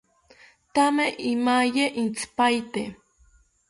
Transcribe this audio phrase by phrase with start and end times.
[0.73, 2.81] Thame amaye intzipaete